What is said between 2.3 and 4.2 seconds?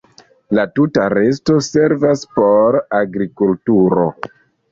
por agrikulturo.